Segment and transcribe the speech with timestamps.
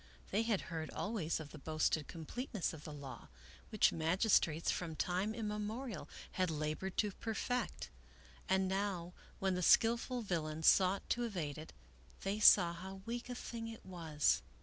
[0.31, 3.27] They had heard always of the boasted completeness of the law
[3.69, 7.91] which magistrates from time im memorial had labored to perfect,
[8.49, 11.71] and now when the skillful villain sought to evade it,
[12.21, 14.41] they saw how weak a thing it was.